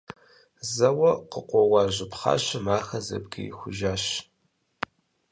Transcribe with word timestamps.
Зэуэ 0.73 1.11
къыкъуэуа 1.31 1.81
жьы 1.93 2.05
пхъашэм 2.11 2.65
ахэр 2.77 3.03
зэбгрихужащ. 3.07 4.05